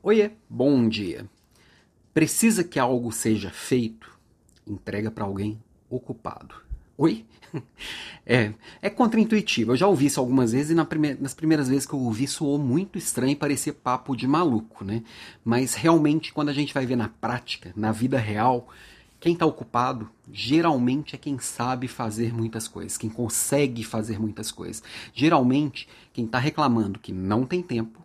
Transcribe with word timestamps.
Oiê, 0.00 0.30
bom 0.48 0.88
dia. 0.88 1.28
Precisa 2.14 2.62
que 2.62 2.78
algo 2.78 3.10
seja 3.10 3.50
feito? 3.50 4.08
Entrega 4.64 5.10
para 5.10 5.24
alguém 5.24 5.60
ocupado. 5.90 6.54
Oi? 6.96 7.24
É, 8.30 8.52
é 8.82 8.90
contraintuitivo. 8.90 9.72
Eu 9.72 9.76
já 9.76 9.86
ouvi 9.86 10.04
isso 10.04 10.20
algumas 10.20 10.52
vezes 10.52 10.72
e 10.72 10.74
na 10.74 10.84
prime 10.84 11.14
nas 11.14 11.32
primeiras 11.32 11.66
vezes 11.66 11.86
que 11.86 11.94
eu 11.94 11.98
ouvi 11.98 12.26
soou 12.26 12.58
muito 12.58 12.98
estranho 12.98 13.32
e 13.32 13.36
parecia 13.36 13.72
papo 13.72 14.14
de 14.14 14.26
maluco, 14.26 14.84
né? 14.84 15.02
Mas 15.42 15.74
realmente, 15.74 16.30
quando 16.30 16.50
a 16.50 16.52
gente 16.52 16.74
vai 16.74 16.84
ver 16.84 16.96
na 16.96 17.08
prática, 17.08 17.72
na 17.74 17.90
vida 17.90 18.18
real, 18.18 18.68
quem 19.18 19.32
está 19.32 19.46
ocupado 19.46 20.10
geralmente 20.30 21.14
é 21.14 21.18
quem 21.18 21.38
sabe 21.38 21.88
fazer 21.88 22.34
muitas 22.34 22.68
coisas, 22.68 22.98
quem 22.98 23.08
consegue 23.08 23.82
fazer 23.82 24.20
muitas 24.20 24.52
coisas. 24.52 24.82
Geralmente, 25.14 25.88
quem 26.12 26.26
está 26.26 26.38
reclamando 26.38 26.98
que 26.98 27.12
não 27.12 27.46
tem 27.46 27.62
tempo 27.62 28.02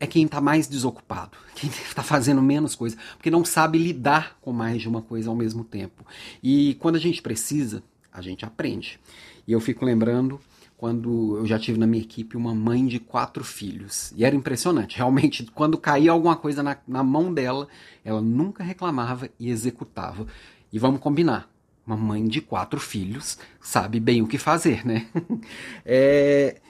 é 0.00 0.06
quem 0.06 0.24
está 0.24 0.40
mais 0.40 0.66
desocupado, 0.66 1.36
quem 1.54 1.68
está 1.68 2.02
fazendo 2.02 2.40
menos 2.40 2.74
coisa, 2.74 2.96
porque 3.16 3.30
não 3.30 3.44
sabe 3.44 3.78
lidar 3.78 4.38
com 4.40 4.52
mais 4.52 4.80
de 4.80 4.88
uma 4.88 5.02
coisa 5.02 5.28
ao 5.28 5.36
mesmo 5.36 5.62
tempo. 5.62 6.04
E 6.42 6.74
quando 6.80 6.96
a 6.96 7.00
gente 7.00 7.20
precisa, 7.20 7.82
a 8.10 8.22
gente 8.22 8.44
aprende. 8.44 8.98
E 9.46 9.52
eu 9.52 9.60
fico 9.60 9.84
lembrando 9.84 10.40
quando 10.80 11.36
eu 11.36 11.46
já 11.46 11.58
tive 11.58 11.78
na 11.78 11.86
minha 11.86 12.02
equipe 12.02 12.38
uma 12.38 12.54
mãe 12.54 12.86
de 12.86 12.98
quatro 12.98 13.44
filhos. 13.44 14.14
E 14.16 14.24
era 14.24 14.34
impressionante. 14.34 14.96
Realmente, 14.96 15.44
quando 15.54 15.76
caía 15.76 16.10
alguma 16.10 16.34
coisa 16.34 16.62
na, 16.62 16.74
na 16.88 17.04
mão 17.04 17.34
dela, 17.34 17.68
ela 18.02 18.22
nunca 18.22 18.64
reclamava 18.64 19.28
e 19.38 19.50
executava. 19.50 20.26
E 20.72 20.78
vamos 20.78 21.00
combinar. 21.00 21.50
Uma 21.86 21.98
mãe 21.98 22.26
de 22.26 22.40
quatro 22.40 22.80
filhos 22.80 23.38
sabe 23.60 24.00
bem 24.00 24.22
o 24.22 24.26
que 24.26 24.38
fazer, 24.38 24.86
né? 24.86 25.06
é, 25.84 26.60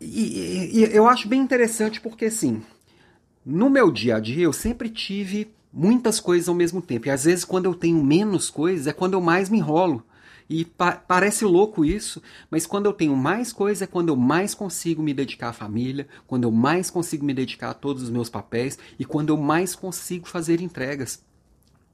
e, 0.00 0.80
e, 0.80 0.94
eu 0.94 1.08
acho 1.08 1.28
bem 1.28 1.40
interessante 1.40 2.00
porque, 2.00 2.26
assim, 2.26 2.62
no 3.44 3.68
meu 3.68 3.90
dia 3.90 4.16
a 4.16 4.20
dia 4.20 4.44
eu 4.44 4.52
sempre 4.52 4.88
tive 4.88 5.52
muitas 5.72 6.20
coisas 6.20 6.48
ao 6.48 6.54
mesmo 6.54 6.80
tempo. 6.80 7.08
E 7.08 7.10
às 7.10 7.24
vezes, 7.24 7.44
quando 7.44 7.66
eu 7.66 7.74
tenho 7.74 8.02
menos 8.02 8.50
coisas, 8.50 8.86
é 8.86 8.92
quando 8.92 9.14
eu 9.14 9.20
mais 9.20 9.48
me 9.48 9.58
enrolo. 9.58 10.02
E 10.50 10.64
pa 10.64 10.92
parece 10.92 11.44
louco 11.44 11.84
isso, 11.84 12.22
mas 12.50 12.66
quando 12.66 12.86
eu 12.86 12.92
tenho 12.94 13.14
mais 13.14 13.52
coisa 13.52 13.84
é 13.84 13.86
quando 13.86 14.08
eu 14.08 14.16
mais 14.16 14.54
consigo 14.54 15.02
me 15.02 15.12
dedicar 15.12 15.50
à 15.50 15.52
família, 15.52 16.08
quando 16.26 16.44
eu 16.44 16.50
mais 16.50 16.88
consigo 16.88 17.22
me 17.22 17.34
dedicar 17.34 17.70
a 17.70 17.74
todos 17.74 18.02
os 18.02 18.08
meus 18.08 18.30
papéis 18.30 18.78
e 18.98 19.04
quando 19.04 19.28
eu 19.28 19.36
mais 19.36 19.74
consigo 19.74 20.26
fazer 20.26 20.62
entregas 20.62 21.22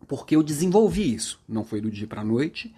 porque 0.07 0.37
eu 0.37 0.43
desenvolvi 0.43 1.15
isso. 1.15 1.41
Não 1.49 1.65
foi 1.65 1.81
do 1.81 1.91
dia 1.91 2.07
para 2.07 2.21
a 2.21 2.25
noite 2.25 2.75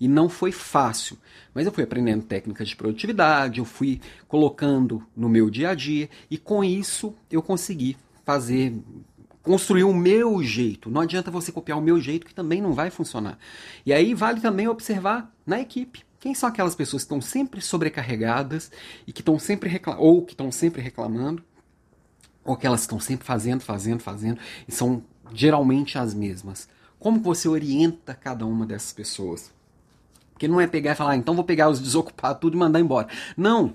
e 0.00 0.08
não 0.08 0.28
foi 0.28 0.52
fácil, 0.52 1.18
mas 1.54 1.66
eu 1.66 1.72
fui 1.72 1.84
aprendendo 1.84 2.24
técnicas 2.24 2.68
de 2.68 2.76
produtividade, 2.76 3.58
eu 3.58 3.64
fui 3.64 4.00
colocando 4.26 5.04
no 5.16 5.28
meu 5.28 5.50
dia 5.50 5.70
a 5.70 5.74
dia 5.74 6.08
e 6.30 6.38
com 6.38 6.64
isso 6.64 7.14
eu 7.30 7.42
consegui 7.42 7.96
fazer 8.24 8.74
construir 9.42 9.84
o 9.84 9.94
meu 9.94 10.42
jeito. 10.42 10.90
Não 10.90 11.00
adianta 11.00 11.30
você 11.30 11.50
copiar 11.50 11.78
o 11.78 11.82
meu 11.82 12.00
jeito 12.00 12.26
que 12.26 12.34
também 12.34 12.60
não 12.60 12.72
vai 12.72 12.90
funcionar. 12.90 13.38
E 13.84 13.92
aí 13.92 14.14
vale 14.14 14.40
também 14.40 14.68
observar 14.68 15.32
na 15.46 15.60
equipe. 15.60 16.04
Quem 16.18 16.34
são 16.34 16.48
aquelas 16.48 16.74
pessoas 16.74 17.02
que 17.02 17.06
estão 17.06 17.20
sempre 17.20 17.62
sobrecarregadas 17.62 18.70
e 19.06 19.12
que 19.12 19.22
estão 19.22 19.38
sempre 19.38 19.70
reclamando, 19.70 20.04
ou 20.04 20.22
que 20.22 20.34
estão 20.34 20.52
sempre 20.52 20.82
reclamando, 20.82 21.42
ou 22.44 22.56
que 22.56 22.66
elas 22.66 22.82
estão 22.82 23.00
sempre 23.00 23.26
fazendo, 23.26 23.62
fazendo, 23.62 24.00
fazendo, 24.00 24.38
e 24.68 24.72
são 24.72 25.02
geralmente 25.32 25.98
as 25.98 26.14
mesmas. 26.14 26.68
Como 26.98 27.20
você 27.20 27.48
orienta 27.48 28.14
cada 28.14 28.46
uma 28.46 28.66
dessas 28.66 28.92
pessoas? 28.92 29.52
Porque 30.32 30.48
não 30.48 30.60
é 30.60 30.66
pegar 30.66 30.92
e 30.92 30.94
falar, 30.94 31.12
ah, 31.12 31.16
então 31.16 31.34
vou 31.34 31.44
pegar 31.44 31.68
os 31.68 31.78
desocupados 31.80 32.40
tudo 32.40 32.54
e 32.54 32.58
mandar 32.58 32.80
embora. 32.80 33.08
Não! 33.36 33.74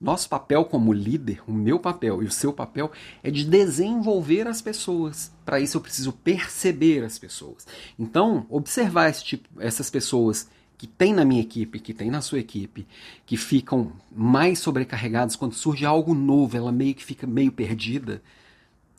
Nosso 0.00 0.28
papel 0.28 0.64
como 0.64 0.92
líder, 0.92 1.42
o 1.44 1.52
meu 1.52 1.80
papel 1.80 2.22
e 2.22 2.26
o 2.26 2.30
seu 2.30 2.52
papel, 2.52 2.92
é 3.20 3.32
de 3.32 3.44
desenvolver 3.44 4.46
as 4.46 4.62
pessoas. 4.62 5.32
Para 5.44 5.58
isso 5.58 5.76
eu 5.76 5.80
preciso 5.80 6.12
perceber 6.12 7.02
as 7.02 7.18
pessoas. 7.18 7.66
Então, 7.98 8.46
observar 8.48 9.10
esse 9.10 9.24
tipo, 9.24 9.48
essas 9.60 9.90
pessoas 9.90 10.48
que 10.76 10.86
tem 10.86 11.12
na 11.12 11.24
minha 11.24 11.40
equipe, 11.40 11.80
que 11.80 11.92
tem 11.92 12.08
na 12.08 12.20
sua 12.20 12.38
equipe, 12.38 12.86
que 13.26 13.36
ficam 13.36 13.92
mais 14.10 14.60
sobrecarregadas 14.60 15.34
quando 15.34 15.54
surge 15.54 15.84
algo 15.84 16.14
novo, 16.14 16.56
ela 16.56 16.70
meio 16.70 16.94
que 16.94 17.04
fica 17.04 17.26
meio 17.26 17.50
perdida. 17.50 18.22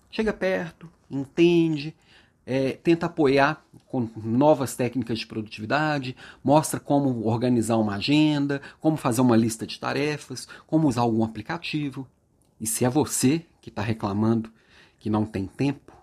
Chega 0.09 0.34
perto, 0.34 0.90
entende, 1.09 1.96
é, 2.46 2.72
tenta 2.72 3.06
apoiar 3.06 3.64
com 3.86 4.09
novas 4.16 4.75
técnicas 4.75 5.20
de 5.20 5.28
produtividade, 5.28 6.16
mostra 6.44 6.80
como 6.80 7.28
organizar 7.28 7.78
uma 7.78 7.96
agenda, 7.96 8.62
como 8.80 8.97
fazer 8.97 9.22
uma 9.22 9.38
lista 9.38 9.68
de 9.68 9.80
tarefas, 9.80 10.47
como 10.66 10.88
usar 10.88 11.02
algum 11.02 11.24
aplicativo. 11.24 12.08
E 12.59 12.66
se 12.66 12.84
é 12.84 12.90
você 12.90 13.46
que 13.62 13.70
está 13.70 13.81
reclamando 13.81 14.52
que 14.97 15.09
não 15.09 15.25
tem 15.25 15.46
tempo, 15.46 15.94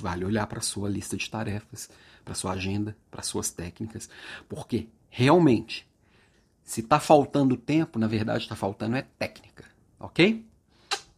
vale 0.00 0.24
olhar 0.24 0.46
para 0.46 0.60
sua 0.60 0.88
lista 0.88 1.16
de 1.16 1.28
tarefas, 1.28 1.90
para 2.24 2.34
sua 2.34 2.52
agenda, 2.52 2.96
para 3.10 3.22
suas 3.22 3.50
técnicas, 3.50 4.08
porque 4.48 4.88
realmente, 5.10 5.86
se 6.62 6.80
está 6.80 6.98
faltando 6.98 7.56
tempo, 7.56 7.98
na 7.98 8.06
verdade 8.06 8.44
está 8.44 8.56
faltando 8.56 8.96
é 8.96 9.02
técnica, 9.02 9.64
ok? 9.98 10.44